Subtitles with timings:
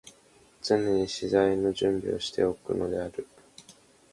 [0.63, 3.27] 常に詩材の準備をして置くのである。